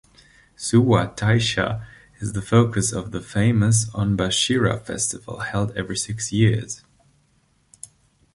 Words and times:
Suwa 0.57 1.15
Taisha 1.15 1.85
is 2.19 2.33
the 2.33 2.41
focus 2.41 2.91
of 2.91 3.11
the 3.11 3.21
famous 3.21 3.87
Onbashira 3.91 4.81
festival, 4.83 5.41
held 5.41 5.77
every 5.77 5.95
six 5.95 6.31
years. 6.31 6.81